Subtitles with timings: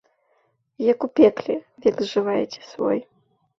[0.91, 1.55] Як у пекле,
[1.85, 2.97] век зжываеце свой.